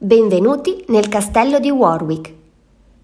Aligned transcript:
Benvenuti 0.00 0.84
nel 0.90 1.08
castello 1.08 1.58
di 1.58 1.70
Warwick. 1.70 2.32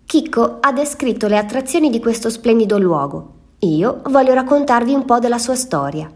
Chicco 0.07 0.59
ha 0.61 0.71
descritto 0.71 1.27
le 1.27 1.37
attrazioni 1.37 1.91
di 1.91 1.99
questo 1.99 2.31
splendido 2.31 2.79
luogo. 2.79 3.33
Io 3.59 4.01
voglio 4.11 4.33
raccontarvi 4.33 4.95
un 4.95 5.05
po' 5.05 5.19
della 5.19 5.39
sua 5.39 5.57
storia. 5.57 6.09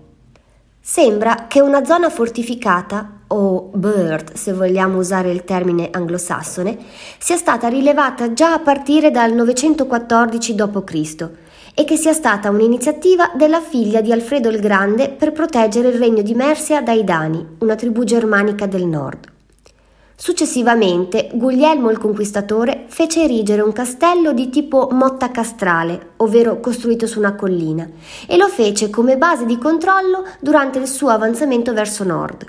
Sembra 0.80 1.46
che 1.48 1.60
una 1.60 1.84
zona 1.84 2.10
fortificata, 2.10 3.22
o 3.26 3.70
bird 3.74 4.34
se 4.34 4.52
vogliamo 4.52 4.98
usare 4.98 5.32
il 5.32 5.42
termine 5.42 5.88
anglosassone, 5.90 6.78
sia 7.18 7.36
stata 7.36 7.66
rilevata 7.66 8.32
già 8.32 8.52
a 8.52 8.60
partire 8.60 9.10
dal 9.10 9.32
914 9.32 10.54
d.C. 10.54 11.30
e 11.74 11.84
che 11.84 11.96
sia 11.96 12.12
stata 12.12 12.50
un'iniziativa 12.50 13.32
della 13.34 13.60
figlia 13.60 14.00
di 14.00 14.12
Alfredo 14.12 14.48
il 14.48 14.60
Grande 14.60 15.08
per 15.08 15.32
proteggere 15.32 15.88
il 15.88 15.98
regno 15.98 16.22
di 16.22 16.34
Mercia 16.34 16.80
dai 16.82 17.02
Dani, 17.02 17.56
una 17.58 17.74
tribù 17.74 18.04
germanica 18.04 18.66
del 18.66 18.86
nord. 18.86 19.36
Successivamente 20.20 21.30
Guglielmo 21.32 21.90
il 21.90 21.98
Conquistatore 21.98 22.86
fece 22.88 23.22
erigere 23.22 23.62
un 23.62 23.70
castello 23.70 24.32
di 24.32 24.50
tipo 24.50 24.88
motta 24.90 25.30
castrale, 25.30 26.14
ovvero 26.16 26.58
costruito 26.58 27.06
su 27.06 27.20
una 27.20 27.36
collina, 27.36 27.88
e 28.26 28.36
lo 28.36 28.48
fece 28.48 28.90
come 28.90 29.16
base 29.16 29.46
di 29.46 29.56
controllo 29.58 30.24
durante 30.40 30.80
il 30.80 30.88
suo 30.88 31.10
avanzamento 31.10 31.72
verso 31.72 32.02
nord. 32.02 32.44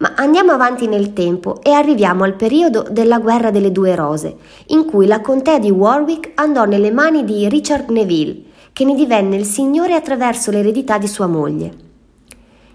Ma 0.00 0.12
andiamo 0.16 0.52
avanti 0.52 0.86
nel 0.86 1.14
tempo 1.14 1.62
e 1.62 1.70
arriviamo 1.70 2.24
al 2.24 2.34
periodo 2.34 2.84
della 2.90 3.18
guerra 3.18 3.50
delle 3.50 3.72
due 3.72 3.94
rose, 3.94 4.36
in 4.66 4.84
cui 4.84 5.06
la 5.06 5.22
contea 5.22 5.58
di 5.58 5.70
Warwick 5.70 6.32
andò 6.34 6.66
nelle 6.66 6.90
mani 6.90 7.24
di 7.24 7.48
Richard 7.48 7.88
Neville, 7.88 8.42
che 8.74 8.84
ne 8.84 8.94
divenne 8.94 9.36
il 9.36 9.46
signore 9.46 9.94
attraverso 9.94 10.50
l'eredità 10.50 10.98
di 10.98 11.08
sua 11.08 11.28
moglie. 11.28 11.72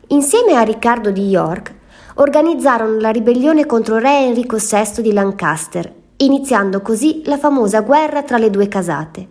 Insieme 0.08 0.54
a 0.54 0.64
Riccardo 0.64 1.12
di 1.12 1.28
York, 1.28 1.82
organizzarono 2.16 3.00
la 3.00 3.10
ribellione 3.10 3.66
contro 3.66 3.98
re 3.98 4.26
Enrico 4.26 4.58
VI 4.58 5.02
di 5.02 5.14
Lancaster, 5.14 5.92
iniziando 6.18 6.82
così 6.82 7.22
la 7.26 7.38
famosa 7.38 7.82
guerra 7.82 8.24
tra 8.24 8.38
le 8.38 8.50
due 8.50 8.68
casate. 8.68 9.28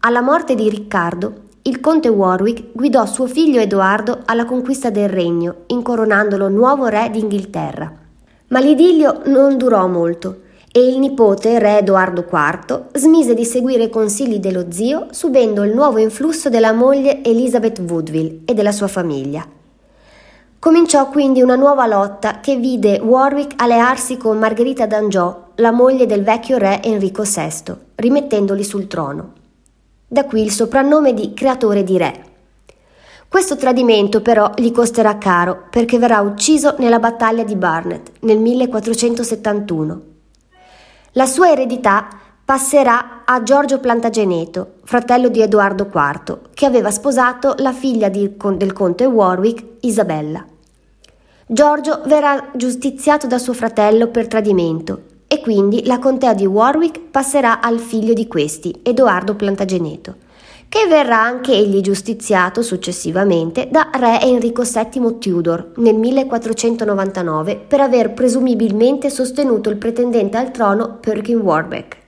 Alla 0.00 0.20
morte 0.20 0.54
di 0.54 0.68
Riccardo, 0.68 1.44
il 1.62 1.80
conte 1.80 2.08
Warwick 2.08 2.66
guidò 2.72 3.06
suo 3.06 3.26
figlio 3.26 3.60
Edoardo 3.60 4.20
alla 4.24 4.44
conquista 4.44 4.90
del 4.90 5.08
regno, 5.08 5.64
incoronandolo 5.66 6.48
nuovo 6.48 6.86
re 6.86 7.10
d'Inghilterra. 7.10 7.92
Ma 8.48 8.60
l'idillio 8.60 9.22
non 9.24 9.56
durò 9.56 9.88
molto 9.88 10.42
e 10.70 10.86
il 10.86 10.98
nipote, 10.98 11.58
re 11.58 11.78
Edoardo 11.78 12.26
IV, 12.30 12.90
smise 12.92 13.34
di 13.34 13.44
seguire 13.44 13.84
i 13.84 13.90
consigli 13.90 14.38
dello 14.38 14.66
zio, 14.68 15.06
subendo 15.10 15.64
il 15.64 15.74
nuovo 15.74 15.98
influsso 15.98 16.48
della 16.50 16.72
moglie 16.72 17.24
Elizabeth 17.24 17.80
Woodville 17.80 18.42
e 18.44 18.54
della 18.54 18.72
sua 18.72 18.86
famiglia. 18.86 19.55
Cominciò 20.58 21.08
quindi 21.10 21.42
una 21.42 21.54
nuova 21.54 21.86
lotta 21.86 22.40
che 22.40 22.56
vide 22.56 22.98
Warwick 22.98 23.60
allearsi 23.60 24.16
con 24.16 24.38
Margherita 24.38 24.86
d'Angiò, 24.86 25.52
la 25.56 25.70
moglie 25.70 26.06
del 26.06 26.24
vecchio 26.24 26.56
re 26.58 26.82
Enrico 26.82 27.22
VI, 27.22 27.74
rimettendoli 27.94 28.64
sul 28.64 28.86
trono. 28.86 29.32
Da 30.08 30.24
qui 30.24 30.42
il 30.42 30.50
soprannome 30.50 31.14
di 31.14 31.34
creatore 31.34 31.84
di 31.84 31.98
re. 31.98 32.24
Questo 33.28 33.56
tradimento 33.56 34.22
però 34.22 34.52
gli 34.56 34.72
costerà 34.72 35.18
caro 35.18 35.66
perché 35.70 35.98
verrà 35.98 36.20
ucciso 36.20 36.74
nella 36.78 36.98
battaglia 36.98 37.44
di 37.44 37.54
Barnet 37.54 38.12
nel 38.20 38.38
1471. 38.38 40.00
La 41.12 41.26
sua 41.26 41.50
eredità 41.50 42.08
passerà 42.46 43.24
a 43.24 43.42
Giorgio 43.42 43.80
Plantageneto, 43.80 44.74
fratello 44.84 45.28
di 45.28 45.42
Edoardo 45.42 45.90
IV, 45.92 46.38
che 46.54 46.64
aveva 46.64 46.92
sposato 46.92 47.56
la 47.58 47.72
figlia 47.72 48.08
di, 48.08 48.36
del 48.54 48.72
conte 48.72 49.04
Warwick, 49.04 49.64
Isabella. 49.80 50.46
Giorgio 51.44 52.02
verrà 52.06 52.50
giustiziato 52.54 53.26
da 53.26 53.38
suo 53.38 53.52
fratello 53.52 54.06
per 54.06 54.28
tradimento 54.28 55.02
e 55.26 55.40
quindi 55.40 55.84
la 55.86 55.98
contea 55.98 56.34
di 56.34 56.46
Warwick 56.46 57.00
passerà 57.10 57.60
al 57.60 57.80
figlio 57.80 58.12
di 58.12 58.28
questi, 58.28 58.78
Edoardo 58.84 59.34
Plantageneto, 59.34 60.14
che 60.68 60.86
verrà 60.86 61.20
anche 61.20 61.50
egli 61.50 61.80
giustiziato 61.80 62.62
successivamente 62.62 63.66
da 63.72 63.90
re 63.92 64.20
Enrico 64.22 64.62
VII 64.62 65.18
Tudor 65.18 65.72
nel 65.78 65.96
1499 65.96 67.56
per 67.56 67.80
aver 67.80 68.12
presumibilmente 68.12 69.10
sostenuto 69.10 69.68
il 69.68 69.78
pretendente 69.78 70.36
al 70.36 70.52
trono 70.52 70.98
Perkin 71.00 71.40
Warbeck. 71.40 72.04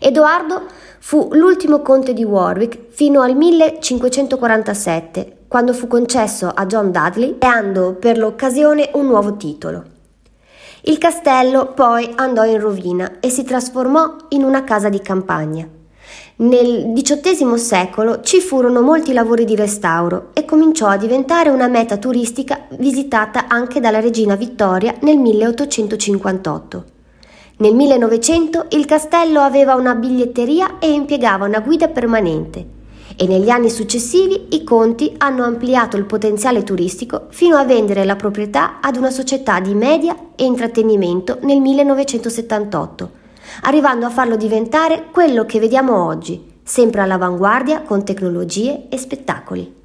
Edoardo 0.00 0.62
fu 1.00 1.30
l'ultimo 1.32 1.80
conte 1.80 2.12
di 2.12 2.24
Warwick 2.24 2.90
fino 2.90 3.20
al 3.20 3.34
1547, 3.34 5.36
quando 5.48 5.72
fu 5.72 5.86
concesso 5.86 6.48
a 6.48 6.66
John 6.66 6.92
Dudley, 6.92 7.36
creando 7.38 7.94
per 7.94 8.18
l'occasione 8.18 8.90
un 8.94 9.06
nuovo 9.06 9.36
titolo. 9.36 9.96
Il 10.82 10.98
castello 10.98 11.72
poi 11.72 12.12
andò 12.14 12.44
in 12.44 12.60
rovina 12.60 13.18
e 13.20 13.28
si 13.28 13.42
trasformò 13.42 14.16
in 14.28 14.44
una 14.44 14.64
casa 14.64 14.88
di 14.88 15.00
campagna. 15.00 15.68
Nel 16.36 16.92
XVIII 16.94 17.58
secolo 17.58 18.20
ci 18.20 18.40
furono 18.40 18.80
molti 18.80 19.12
lavori 19.12 19.44
di 19.44 19.56
restauro 19.56 20.28
e 20.32 20.44
cominciò 20.44 20.86
a 20.86 20.96
diventare 20.96 21.50
una 21.50 21.66
meta 21.66 21.96
turistica 21.96 22.66
visitata 22.78 23.46
anche 23.48 23.80
dalla 23.80 24.00
regina 24.00 24.36
Vittoria 24.36 24.94
nel 25.00 25.18
1858. 25.18 26.84
Nel 27.60 27.74
1900 27.74 28.66
il 28.70 28.84
castello 28.84 29.40
aveva 29.40 29.74
una 29.74 29.96
biglietteria 29.96 30.78
e 30.78 30.92
impiegava 30.92 31.44
una 31.44 31.58
guida 31.58 31.88
permanente 31.88 32.76
e 33.16 33.26
negli 33.26 33.50
anni 33.50 33.68
successivi 33.68 34.46
i 34.50 34.62
conti 34.62 35.12
hanno 35.18 35.42
ampliato 35.42 35.96
il 35.96 36.04
potenziale 36.04 36.62
turistico 36.62 37.26
fino 37.30 37.56
a 37.56 37.64
vendere 37.64 38.04
la 38.04 38.14
proprietà 38.14 38.78
ad 38.80 38.94
una 38.94 39.10
società 39.10 39.58
di 39.58 39.74
media 39.74 40.16
e 40.36 40.44
intrattenimento 40.44 41.38
nel 41.40 41.60
1978, 41.60 43.10
arrivando 43.62 44.06
a 44.06 44.10
farlo 44.10 44.36
diventare 44.36 45.06
quello 45.10 45.44
che 45.44 45.58
vediamo 45.58 46.04
oggi, 46.04 46.60
sempre 46.62 47.00
all'avanguardia 47.00 47.82
con 47.82 48.04
tecnologie 48.04 48.86
e 48.88 48.96
spettacoli. 48.96 49.77